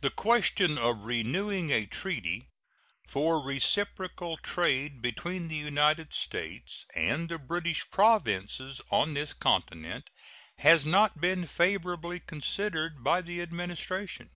The 0.00 0.08
question 0.08 0.78
of 0.78 1.04
renewing 1.04 1.68
a 1.70 1.84
treaty 1.84 2.48
for 3.06 3.44
reciprocal 3.44 4.38
trade 4.38 5.02
between 5.02 5.48
the 5.48 5.54
United 5.54 6.14
States 6.14 6.86
and 6.94 7.28
the 7.28 7.36
British 7.38 7.84
Provinces 7.90 8.80
on 8.88 9.12
this 9.12 9.34
continent 9.34 10.08
has 10.60 10.86
not 10.86 11.20
been 11.20 11.44
favorably 11.46 12.20
considered 12.20 13.04
by 13.04 13.20
the 13.20 13.42
Administration. 13.42 14.30